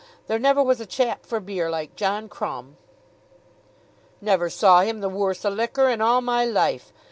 [0.25, 2.75] There never was a chap for beer like John Crumb."
[4.19, 6.91] "Never saw him the worse o' liquor in all my life."